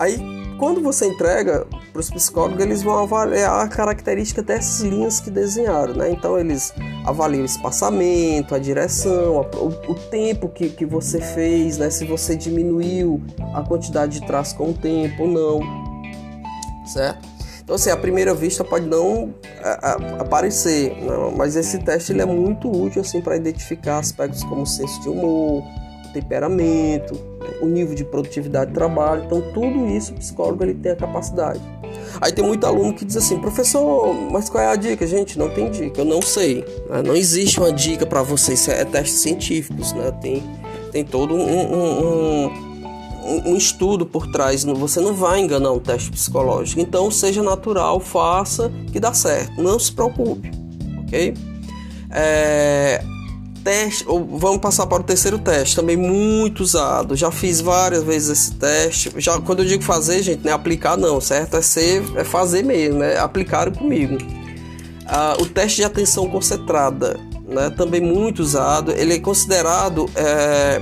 aí 0.00 0.18
quando 0.58 0.82
você 0.82 1.06
entrega 1.06 1.64
para 1.92 2.00
os 2.00 2.10
psicólogos, 2.10 2.64
eles 2.64 2.82
vão 2.82 2.98
avaliar 2.98 3.64
a 3.64 3.68
característica 3.68 4.42
dessas 4.42 4.80
linhas 4.80 5.20
que 5.20 5.30
desenharam, 5.30 5.94
né? 5.94 6.10
Então 6.10 6.36
eles 6.36 6.74
avaliam 7.06 7.42
o 7.42 7.46
espaçamento, 7.46 8.52
a 8.52 8.58
direção, 8.58 9.38
a, 9.38 9.56
o, 9.64 9.94
tempo 10.10 10.48
que, 10.48 10.70
que 10.70 10.84
você 10.84 11.20
fez, 11.20 11.78
né? 11.78 11.88
Se 11.88 12.04
você 12.04 12.34
diminuiu 12.34 13.22
a 13.54 13.62
quantidade 13.62 14.18
de 14.18 14.26
traço 14.26 14.56
com 14.56 14.70
o 14.70 14.74
tempo 14.74 15.22
ou 15.22 15.28
não, 15.28 15.87
certo? 16.88 17.26
Então 17.62 17.76
assim, 17.76 17.90
à 17.90 17.96
primeira 17.96 18.34
vista 18.34 18.64
pode 18.64 18.86
não 18.86 19.34
aparecer, 20.18 20.96
não, 21.02 21.30
mas 21.30 21.54
esse 21.54 21.78
teste 21.78 22.12
ele 22.12 22.22
é 22.22 22.26
muito 22.26 22.70
útil 22.70 23.02
assim 23.02 23.20
para 23.20 23.36
identificar 23.36 23.98
aspectos 23.98 24.42
como 24.44 24.66
senso 24.66 25.00
de 25.02 25.08
humor, 25.08 25.62
temperamento, 26.12 27.20
o 27.60 27.66
nível 27.66 27.94
de 27.94 28.04
produtividade 28.04 28.70
do 28.70 28.74
trabalho. 28.74 29.24
Então, 29.24 29.40
tudo 29.52 29.86
isso 29.86 30.12
o 30.12 30.16
psicólogo 30.16 30.64
ele 30.64 30.74
tem 30.74 30.92
a 30.92 30.96
capacidade. 30.96 31.60
Aí 32.20 32.32
tem 32.32 32.44
muito 32.44 32.64
aluno 32.66 32.94
que 32.94 33.04
diz 33.04 33.16
assim, 33.16 33.38
professor, 33.38 34.14
mas 34.30 34.48
qual 34.48 34.64
é 34.64 34.68
a 34.68 34.76
dica? 34.76 35.06
Gente, 35.06 35.38
não 35.38 35.50
tem 35.50 35.70
dica, 35.70 36.00
eu 36.00 36.04
não 36.04 36.22
sei. 36.22 36.64
Né? 36.88 37.02
Não 37.04 37.14
existe 37.14 37.58
uma 37.60 37.72
dica 37.72 38.06
para 38.06 38.22
vocês, 38.22 38.66
é 38.68 38.84
testes 38.84 39.20
científicos, 39.20 39.92
né? 39.92 40.10
Tem, 40.20 40.42
tem 40.90 41.04
todo 41.04 41.34
um, 41.34 41.74
um, 41.74 42.67
um 43.28 43.56
estudo 43.56 44.06
por 44.06 44.26
trás. 44.26 44.64
Você 44.64 45.00
não 45.00 45.14
vai 45.14 45.40
enganar 45.40 45.72
um 45.72 45.78
teste 45.78 46.10
psicológico. 46.10 46.80
Então, 46.80 47.10
seja 47.10 47.42
natural, 47.42 48.00
faça 48.00 48.70
que 48.92 48.98
dá 48.98 49.12
certo. 49.12 49.62
Não 49.62 49.78
se 49.78 49.92
preocupe, 49.92 50.50
ok? 51.02 51.34
É, 52.10 53.02
teste, 53.68 54.04
vamos 54.04 54.58
passar 54.58 54.86
para 54.86 55.02
o 55.02 55.04
terceiro 55.04 55.38
teste, 55.38 55.76
também 55.76 55.96
muito 55.96 56.60
usado. 56.60 57.14
Já 57.14 57.30
fiz 57.30 57.60
várias 57.60 58.02
vezes 58.02 58.30
esse 58.30 58.54
teste. 58.54 59.12
Já 59.18 59.38
quando 59.40 59.60
eu 59.60 59.66
digo 59.66 59.82
fazer, 59.82 60.22
gente, 60.22 60.44
não 60.44 60.52
é 60.52 60.54
aplicar 60.54 60.96
não, 60.96 61.20
certo? 61.20 61.56
É 61.56 61.62
ser, 61.62 62.02
é 62.16 62.24
fazer 62.24 62.64
mesmo, 62.64 63.02
é 63.02 63.18
aplicar 63.18 63.70
comigo. 63.70 64.16
Ah, 65.06 65.36
o 65.40 65.46
teste 65.46 65.78
de 65.78 65.84
atenção 65.84 66.28
concentrada, 66.28 67.18
né? 67.46 67.70
Também 67.70 68.00
muito 68.00 68.40
usado. 68.40 68.92
Ele 68.92 69.14
é 69.14 69.18
considerado 69.18 70.08
é, 70.14 70.80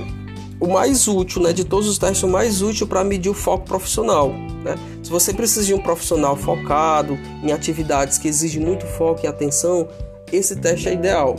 o 0.59 0.67
mais 0.67 1.07
útil, 1.07 1.41
né? 1.41 1.53
De 1.53 1.63
todos 1.63 1.87
os 1.87 1.97
testes, 1.97 2.23
o 2.23 2.27
mais 2.27 2.61
útil 2.61 2.87
para 2.87 3.03
medir 3.03 3.29
o 3.29 3.33
foco 3.33 3.65
profissional. 3.65 4.29
Né? 4.63 4.75
Se 5.03 5.09
você 5.09 5.33
precisa 5.33 5.65
de 5.65 5.73
um 5.73 5.79
profissional 5.79 6.35
focado 6.35 7.17
em 7.43 7.51
atividades 7.51 8.17
que 8.17 8.27
exigem 8.27 8.63
muito 8.63 8.85
foco 8.85 9.21
e 9.23 9.27
atenção, 9.27 9.87
esse 10.31 10.55
teste 10.55 10.89
é 10.89 10.93
ideal 10.93 11.35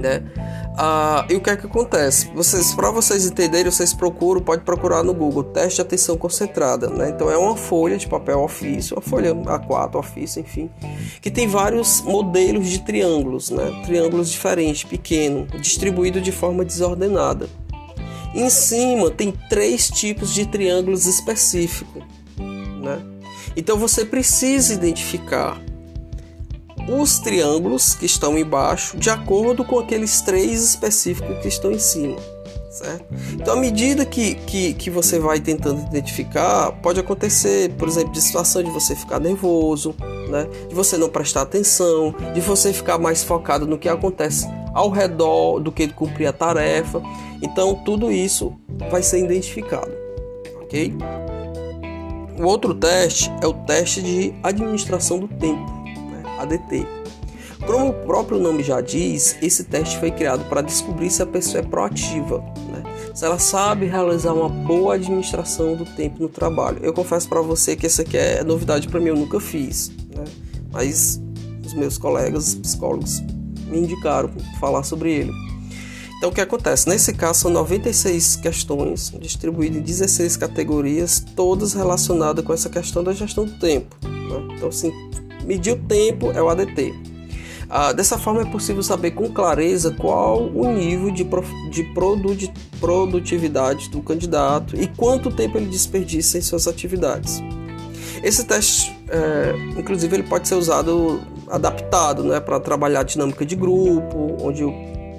né? 0.00 0.22
Ah, 0.76 1.26
e 1.28 1.34
o 1.34 1.40
que 1.40 1.50
é 1.50 1.56
que 1.56 1.66
acontece? 1.66 2.30
Vocês, 2.34 2.74
para 2.74 2.90
vocês 2.90 3.26
entenderem, 3.26 3.70
vocês 3.70 3.92
procuram, 3.92 4.40
pode 4.40 4.62
procurar 4.62 5.02
no 5.02 5.12
Google 5.12 5.44
teste 5.44 5.76
de 5.76 5.82
atenção 5.82 6.16
concentrada, 6.16 6.88
né? 6.88 7.10
Então 7.10 7.30
é 7.30 7.36
uma 7.36 7.56
folha 7.56 7.98
de 7.98 8.08
papel 8.08 8.40
ofício, 8.40 8.96
uma 8.96 9.02
folha 9.02 9.34
A4 9.34 9.96
ofício, 9.96 10.40
enfim, 10.40 10.70
que 11.20 11.30
tem 11.30 11.46
vários 11.46 12.00
modelos 12.00 12.66
de 12.68 12.78
triângulos, 12.80 13.50
né? 13.50 13.82
Triângulos 13.84 14.30
diferentes, 14.30 14.84
pequenos, 14.84 15.48
distribuídos 15.60 16.22
de 16.22 16.32
forma 16.32 16.64
desordenada. 16.64 17.48
Em 18.34 18.48
cima 18.48 19.10
tem 19.10 19.32
três 19.48 19.88
tipos 19.88 20.32
de 20.32 20.46
triângulos 20.46 21.06
específicos, 21.06 22.02
né? 22.38 23.00
Então 23.56 23.76
você 23.76 24.04
precisa 24.04 24.72
identificar 24.72 25.60
os 26.88 27.18
triângulos 27.18 27.94
que 27.94 28.06
estão 28.06 28.38
embaixo 28.38 28.96
de 28.96 29.10
acordo 29.10 29.64
com 29.64 29.78
aqueles 29.78 30.20
três 30.20 30.62
específicos 30.62 31.38
que 31.38 31.48
estão 31.48 31.72
em 31.72 31.78
cima. 31.78 32.16
Certo? 32.70 33.04
Então, 33.32 33.54
à 33.54 33.56
medida 33.60 34.06
que, 34.06 34.36
que, 34.36 34.74
que 34.74 34.90
você 34.90 35.18
vai 35.18 35.40
tentando 35.40 35.84
identificar, 35.88 36.70
pode 36.80 37.00
acontecer, 37.00 37.72
por 37.72 37.88
exemplo, 37.88 38.12
de 38.12 38.20
situação 38.20 38.62
de 38.62 38.70
você 38.70 38.94
ficar 38.94 39.18
nervoso, 39.18 39.92
né? 40.28 40.46
de 40.68 40.74
você 40.74 40.96
não 40.96 41.08
prestar 41.08 41.42
atenção, 41.42 42.14
de 42.32 42.40
você 42.40 42.72
ficar 42.72 42.96
mais 42.96 43.24
focado 43.24 43.66
no 43.66 43.76
que 43.76 43.88
acontece 43.88 44.46
ao 44.74 44.90
redor 44.90 45.60
do 45.60 45.72
que 45.72 45.88
cumprir 45.88 46.26
a 46.26 46.32
tarefa. 46.32 47.02
Então, 47.42 47.74
tudo 47.84 48.10
isso 48.10 48.52
vai 48.90 49.02
ser 49.02 49.24
identificado, 49.24 49.90
ok? 50.62 50.94
O 52.38 52.44
outro 52.44 52.74
teste 52.74 53.30
é 53.42 53.46
o 53.46 53.52
teste 53.52 54.02
de 54.02 54.34
administração 54.42 55.18
do 55.18 55.28
tempo. 55.28 55.80
ADT. 56.40 56.86
Como 57.66 57.90
o 57.90 57.92
próprio 57.92 58.38
nome 58.38 58.62
já 58.62 58.80
diz, 58.80 59.36
esse 59.42 59.64
teste 59.64 59.98
foi 59.98 60.10
criado 60.10 60.48
para 60.48 60.62
descobrir 60.62 61.10
se 61.10 61.22
a 61.22 61.26
pessoa 61.26 61.62
é 61.62 61.66
proativa, 61.66 62.38
né? 62.72 62.82
se 63.14 63.24
ela 63.24 63.38
sabe 63.38 63.84
realizar 63.86 64.32
uma 64.32 64.48
boa 64.48 64.94
administração 64.94 65.76
do 65.76 65.84
tempo 65.84 66.22
no 66.22 66.28
trabalho. 66.28 66.78
Eu 66.82 66.92
confesso 66.94 67.28
para 67.28 67.42
você 67.42 67.76
que 67.76 67.86
essa 67.86 68.02
aqui 68.02 68.16
é 68.16 68.42
novidade 68.42 68.88
para 68.88 68.98
mim, 68.98 69.08
eu 69.08 69.16
nunca 69.16 69.38
fiz, 69.38 69.92
né? 70.16 70.24
mas 70.72 71.20
os 71.64 71.74
meus 71.74 71.98
colegas 71.98 72.54
psicólogos 72.54 73.22
me 73.70 73.78
indicaram 73.78 74.30
falar 74.58 74.82
sobre 74.82 75.12
ele. 75.12 75.32
Então 76.18 76.28
o 76.28 76.32
que 76.32 76.40
acontece? 76.40 76.88
Nesse 76.88 77.14
caso 77.14 77.40
são 77.40 77.50
96 77.50 78.36
questões 78.36 79.12
distribuídas 79.18 79.78
em 79.78 79.82
16 79.82 80.36
categorias, 80.36 81.24
todas 81.34 81.72
relacionadas 81.72 82.44
com 82.44 82.52
essa 82.52 82.68
questão 82.68 83.02
da 83.02 83.12
gestão 83.12 83.46
do 83.46 83.58
tempo. 83.58 83.96
Né? 84.02 84.54
Então 84.56 84.68
assim, 84.68 84.92
Medir 85.44 85.72
o 85.72 85.76
tempo 85.76 86.30
é 86.32 86.42
o 86.42 86.48
ADT. 86.48 86.94
Ah, 87.68 87.92
dessa 87.92 88.18
forma 88.18 88.42
é 88.42 88.44
possível 88.44 88.82
saber 88.82 89.12
com 89.12 89.30
clareza 89.30 89.92
qual 89.92 90.48
o 90.48 90.72
nível 90.72 91.10
de, 91.10 91.24
de 91.70 91.84
produtividade 92.80 93.88
do 93.90 94.02
candidato 94.02 94.76
e 94.76 94.88
quanto 94.88 95.30
tempo 95.30 95.56
ele 95.56 95.66
desperdiça 95.66 96.36
em 96.36 96.40
suas 96.40 96.66
atividades. 96.66 97.40
Esse 98.22 98.44
teste, 98.44 98.96
é, 99.08 99.54
inclusive, 99.78 100.16
ele 100.16 100.24
pode 100.24 100.48
ser 100.48 100.56
usado 100.56 101.20
adaptado 101.50 102.24
né, 102.24 102.40
para 102.40 102.60
trabalhar 102.60 103.00
a 103.00 103.04
dinâmica 103.04 103.44
de 103.44 103.56
grupo, 103.56 104.36
onde 104.40 104.64
o, 104.64 104.72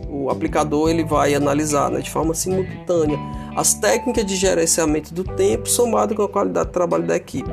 o 0.09 0.29
aplicador 0.29 0.89
ele 0.89 1.03
vai 1.03 1.33
analisar 1.33 1.89
né, 1.91 1.99
de 1.99 2.09
forma 2.09 2.33
simultânea 2.33 3.17
as 3.55 3.73
técnicas 3.73 4.25
de 4.25 4.35
gerenciamento 4.35 5.13
do 5.13 5.23
tempo 5.23 5.67
somado 5.67 6.15
com 6.15 6.23
a 6.23 6.29
qualidade 6.29 6.67
de 6.67 6.73
trabalho 6.73 7.05
da 7.05 7.15
equipe 7.15 7.51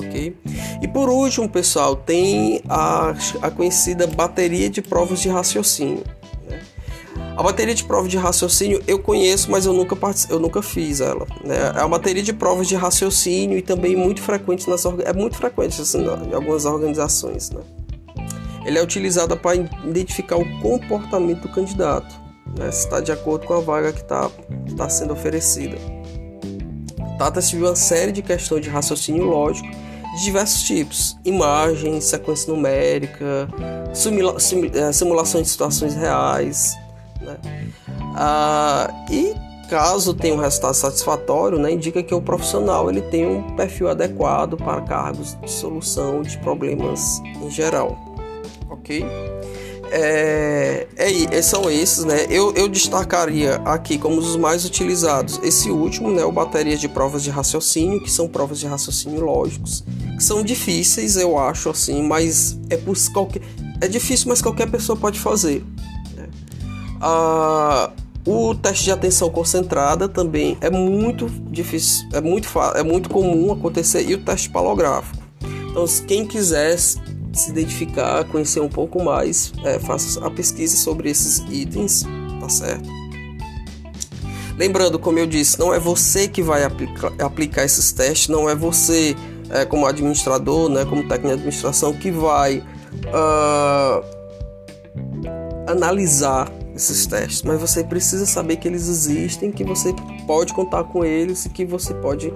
ok? 0.00 0.36
E 0.82 0.88
por 0.88 1.08
último, 1.08 1.48
pessoal, 1.48 1.94
tem 1.94 2.62
a, 2.68 3.14
a 3.42 3.50
conhecida 3.50 4.06
bateria 4.06 4.68
de 4.68 4.82
provas 4.82 5.20
de 5.20 5.28
raciocínio. 5.28 6.02
A 7.36 7.42
bateria 7.42 7.74
de 7.74 7.84
provas 7.84 8.10
de 8.10 8.16
raciocínio 8.16 8.82
eu 8.86 8.98
conheço, 8.98 9.50
mas 9.50 9.64
eu 9.64 9.72
nunca, 9.72 9.96
eu 10.28 10.38
nunca 10.38 10.62
fiz 10.62 11.00
ela. 11.00 11.26
Né? 11.44 11.56
É 11.74 11.80
uma 11.80 11.90
bateria 11.90 12.22
de 12.22 12.32
provas 12.32 12.68
de 12.68 12.74
raciocínio 12.74 13.56
e 13.56 13.62
também 13.62 13.96
muito 13.96 14.20
frequente 14.20 14.68
nas 14.68 14.84
é 14.84 15.12
muito 15.12 15.36
frequente 15.36 15.80
assim, 15.80 16.04
em 16.04 16.34
algumas 16.34 16.64
organizações. 16.64 17.50
Né? 17.50 17.60
Ele 18.64 18.78
é 18.78 18.82
utilizado 18.82 19.36
para 19.36 19.56
identificar 19.56 20.36
o 20.36 20.60
comportamento 20.60 21.42
do 21.42 21.48
candidato, 21.48 22.14
né? 22.58 22.70
se 22.70 22.84
está 22.84 23.00
de 23.00 23.12
acordo 23.12 23.46
com 23.46 23.54
a 23.54 23.60
vaga 23.60 23.92
que 23.92 24.02
está 24.02 24.30
tá 24.76 24.88
sendo 24.88 25.12
oferecida. 25.12 25.78
Trata-se 27.16 27.50
de 27.50 27.58
uma 27.58 27.76
série 27.76 28.12
de 28.12 28.22
questões 28.22 28.62
de 28.62 28.70
raciocínio 28.70 29.24
lógico 29.24 29.68
de 30.14 30.24
diversos 30.24 30.62
tipos: 30.62 31.16
imagens, 31.24 32.04
sequência 32.04 32.52
numérica, 32.52 33.48
simula 33.92 34.36
simulações 34.92 35.44
de 35.44 35.50
situações 35.50 35.94
reais. 35.94 36.76
Né? 37.30 37.68
Ah, 38.16 39.06
e 39.10 39.34
caso 39.68 40.14
tenha 40.14 40.34
um 40.34 40.38
resultado 40.38 40.74
satisfatório, 40.74 41.58
né, 41.58 41.70
indica 41.70 42.02
que 42.02 42.12
o 42.12 42.20
profissional 42.20 42.90
ele 42.90 43.02
tem 43.02 43.24
um 43.24 43.54
perfil 43.54 43.88
adequado 43.88 44.56
para 44.56 44.80
cargos 44.80 45.38
de 45.40 45.50
solução 45.50 46.22
de 46.22 46.36
problemas 46.38 47.20
em 47.40 47.48
geral, 47.48 47.96
ok? 48.68 49.04
é, 49.90 50.86
é, 50.96 51.42
são 51.42 51.70
esses, 51.70 52.04
né? 52.04 52.26
Eu, 52.30 52.54
eu 52.54 52.68
destacaria 52.68 53.56
aqui 53.64 53.98
como 53.98 54.18
os 54.18 54.36
mais 54.36 54.64
utilizados 54.64 55.40
esse 55.42 55.70
último, 55.70 56.10
né? 56.10 56.24
O 56.24 56.30
bateria 56.30 56.76
de 56.76 56.88
provas 56.88 57.22
de 57.22 57.30
raciocínio, 57.30 58.00
que 58.02 58.10
são 58.10 58.28
provas 58.28 58.60
de 58.60 58.66
raciocínio 58.66 59.20
lógicos, 59.20 59.84
que 60.16 60.22
são 60.22 60.42
difíceis, 60.42 61.16
eu 61.16 61.36
acho, 61.36 61.70
assim, 61.70 62.02
mas 62.02 62.58
é 62.70 62.76
por 62.76 62.96
qualquer, 63.12 63.42
é 63.80 63.88
difícil, 63.88 64.28
mas 64.28 64.40
qualquer 64.40 64.70
pessoa 64.70 64.96
pode 64.96 65.18
fazer. 65.18 65.64
O 68.26 68.54
teste 68.54 68.84
de 68.84 68.92
atenção 68.92 69.30
concentrada 69.30 70.08
também 70.08 70.58
é 70.60 70.68
muito 70.70 71.26
difícil, 71.50 72.06
é 72.12 72.20
muito, 72.20 72.48
é 72.74 72.82
muito 72.82 73.08
comum 73.08 73.50
acontecer 73.52 74.02
e 74.06 74.14
o 74.14 74.18
teste 74.18 74.50
palográfico. 74.50 75.22
Então, 75.70 75.84
quem 76.06 76.26
quiser 76.26 76.76
se 76.78 77.50
identificar, 77.50 78.24
conhecer 78.24 78.60
um 78.60 78.68
pouco 78.68 79.02
mais, 79.02 79.52
é, 79.64 79.78
faça 79.78 80.24
a 80.24 80.30
pesquisa 80.30 80.76
sobre 80.76 81.08
esses 81.08 81.38
itens, 81.48 82.04
tá 82.40 82.48
certo? 82.48 82.88
Lembrando, 84.58 84.98
como 84.98 85.18
eu 85.18 85.26
disse, 85.26 85.58
não 85.58 85.72
é 85.72 85.78
você 85.78 86.28
que 86.28 86.42
vai 86.42 86.64
aplica 86.64 87.12
aplicar 87.24 87.64
esses 87.64 87.92
testes, 87.92 88.28
não 88.28 88.50
é 88.50 88.54
você, 88.54 89.16
é, 89.48 89.64
como 89.64 89.86
administrador, 89.86 90.68
né, 90.68 90.84
como 90.84 91.02
técnico 91.08 91.28
de 91.28 91.32
administração, 91.34 91.94
que 91.94 92.10
vai 92.10 92.58
uh, 93.06 94.04
analisar 95.66 96.52
esses 96.80 97.06
testes, 97.06 97.42
mas 97.42 97.60
você 97.60 97.84
precisa 97.84 98.26
saber 98.26 98.56
que 98.56 98.66
eles 98.66 98.88
existem, 98.88 99.52
que 99.52 99.62
você 99.62 99.94
pode 100.26 100.52
contar 100.52 100.84
com 100.84 101.04
eles 101.04 101.44
e 101.44 101.50
que 101.50 101.64
você 101.64 101.94
pode 101.94 102.32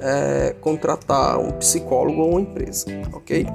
é, 0.00 0.54
contratar 0.60 1.38
um 1.38 1.50
psicólogo 1.52 2.22
ou 2.22 2.30
uma 2.30 2.40
empresa, 2.40 2.86
ok? 3.12 3.46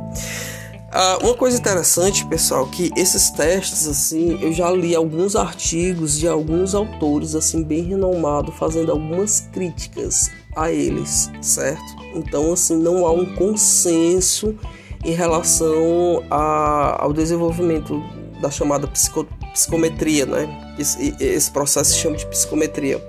Ah, 0.95 1.17
uma 1.23 1.33
coisa 1.33 1.57
interessante, 1.57 2.23
pessoal, 2.27 2.67
que 2.67 2.91
esses 2.95 3.31
testes, 3.31 3.87
assim, 3.87 4.37
eu 4.43 4.53
já 4.53 4.69
li 4.69 4.93
alguns 4.93 5.35
artigos 5.35 6.19
de 6.19 6.27
alguns 6.27 6.75
autores, 6.75 7.33
assim, 7.33 7.63
bem 7.63 7.81
renomados, 7.81 8.53
fazendo 8.55 8.91
algumas 8.91 9.39
críticas 9.51 10.29
a 10.55 10.71
eles, 10.71 11.31
certo? 11.41 11.81
Então, 12.13 12.53
assim, 12.53 12.77
não 12.77 13.07
há 13.07 13.11
um 13.11 13.33
consenso 13.33 14.55
em 15.03 15.13
relação 15.13 16.23
a, 16.29 17.03
ao 17.03 17.11
desenvolvimento 17.11 17.99
da 18.43 18.51
chamada 18.51 18.85
psico, 18.87 19.25
psicometria, 19.53 20.25
né? 20.25 20.75
Esse, 20.77 21.15
esse, 21.19 21.49
processo 21.49 21.91
se 21.91 21.97
chama 21.97 22.17
de 22.17 22.27
psicometria. 22.27 23.01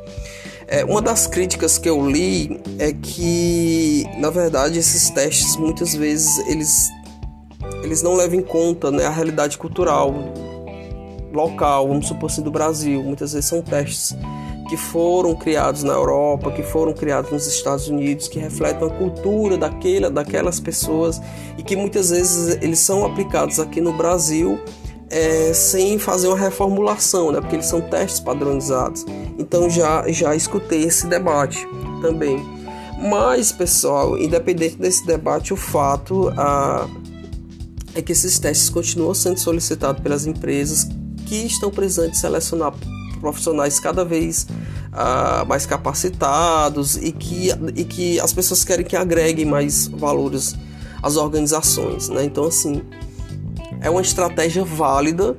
É, 0.67 0.85
uma 0.85 1.03
das 1.03 1.27
críticas 1.27 1.77
que 1.77 1.89
eu 1.89 2.09
li 2.09 2.61
é 2.79 2.93
que, 2.93 4.07
na 4.17 4.31
verdade, 4.31 4.79
esses 4.79 5.11
testes 5.11 5.57
muitas 5.57 5.95
vezes 5.95 6.39
eles 6.49 6.89
eles 7.83 8.01
não 8.01 8.15
levam 8.15 8.39
em 8.39 8.43
conta 8.43 8.91
né, 8.91 9.05
a 9.05 9.11
realidade 9.11 9.59
cultural 9.59 10.15
local, 11.33 11.89
vamos 11.89 12.07
supor 12.07 12.31
assim, 12.31 12.41
do 12.41 12.51
Brasil. 12.51 13.03
Muitas 13.03 13.33
vezes 13.33 13.49
são 13.49 13.61
testes 13.61 14.17
que 14.69 14.77
foram 14.77 15.35
criados 15.35 15.83
na 15.83 15.93
Europa, 15.93 16.51
que 16.51 16.63
foram 16.63 16.95
criados 16.95 17.31
nos 17.31 17.47
Estados 17.47 17.89
Unidos, 17.89 18.29
que 18.29 18.39
refletem 18.39 18.89
a 18.89 18.91
cultura 18.91 19.59
daquela, 19.59 20.09
daquelas 20.09 20.61
pessoas 20.61 21.21
e 21.59 21.63
que 21.63 21.77
muitas 21.77 22.11
vezes 22.11 22.57
eles 22.63 22.79
são 22.79 23.05
aplicados 23.05 23.61
aqui 23.61 23.81
no 23.81 23.93
Brasil 23.93 24.59
é, 25.11 25.53
sem 25.53 25.99
fazer 25.99 26.29
uma 26.29 26.39
reformulação, 26.39 27.33
né? 27.33 27.41
porque 27.41 27.57
eles 27.57 27.67
são 27.67 27.81
testes 27.81 28.21
padronizados. 28.21 29.05
Então 29.39 29.69
já, 29.69 30.05
já 30.11 30.35
escutei 30.35 30.85
esse 30.85 31.07
debate 31.07 31.67
também. 32.01 32.39
Mas, 32.99 33.53
pessoal, 33.53 34.17
independente 34.17 34.77
desse 34.77 35.07
debate, 35.07 35.53
o 35.53 35.57
fato, 35.57 36.33
a, 36.37 36.89
é 37.95 38.01
que 38.01 38.13
esses 38.13 38.39
testes 38.39 38.71
continuam 38.71 39.15
sendo 39.15 39.39
solicitados 39.39 40.03
pelas 40.03 40.27
empresas 40.27 40.89
que 41.27 41.37
estão 41.37 41.71
presentes 41.71 42.21
selecionar 42.21 42.73
profissionais 43.21 43.81
cada 43.81 44.05
vez 44.05 44.47
uh, 44.93 45.47
mais 45.47 45.65
capacitados 45.65 46.97
e 46.97 47.11
que, 47.13 47.49
e 47.75 47.85
que 47.85 48.21
as 48.21 48.33
pessoas 48.33 48.65
querem 48.65 48.85
que 48.85 48.97
agreguem 48.97 49.45
mais 49.45 49.87
valores 49.87 50.55
às 51.03 51.17
organizações. 51.17 52.09
Né? 52.09 52.25
Então, 52.25 52.45
assim, 52.45 52.83
é 53.85 53.91
uma 53.91 54.01
estratégia 54.01 54.65
válida 54.65 55.37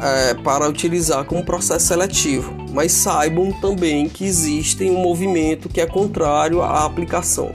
é, 0.00 0.34
para 0.34 0.68
utilizar 0.68 1.24
como 1.24 1.42
processo 1.42 1.86
seletivo, 1.86 2.54
mas 2.70 2.92
saibam 2.92 3.50
também 3.60 4.10
que 4.10 4.24
existe 4.26 4.84
um 4.84 4.98
movimento 4.98 5.70
que 5.70 5.80
é 5.80 5.86
contrário 5.86 6.60
à 6.60 6.84
aplicação. 6.84 7.50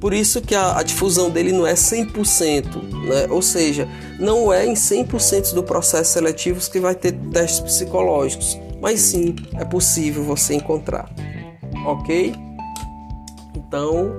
Por 0.00 0.12
isso 0.12 0.40
que 0.40 0.54
a, 0.54 0.78
a 0.78 0.82
difusão 0.82 1.30
dele 1.30 1.52
não 1.52 1.66
é 1.66 1.74
100%, 1.74 3.04
né? 3.06 3.26
ou 3.30 3.40
seja, 3.40 3.86
não 4.18 4.52
é 4.52 4.66
em 4.66 4.72
100% 4.74 5.54
do 5.54 5.62
processo 5.62 6.14
seletivo 6.14 6.58
que 6.68 6.80
vai 6.80 6.94
ter 6.94 7.12
testes 7.12 7.60
psicológicos, 7.60 8.58
mas 8.80 9.00
sim 9.00 9.36
é 9.54 9.64
possível 9.64 10.24
você 10.24 10.54
encontrar, 10.54 11.08
ok? 11.86 12.34
Então, 13.54 14.16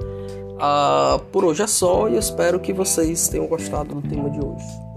uh, 0.56 1.20
por 1.32 1.44
hoje 1.44 1.64
é 1.64 1.68
só 1.68 2.08
e 2.08 2.16
espero 2.16 2.60
que 2.60 2.72
vocês 2.72 3.28
tenham 3.28 3.48
gostado 3.48 3.96
do 3.96 4.08
tema 4.08 4.30
de 4.30 4.40
hoje. 4.40 4.91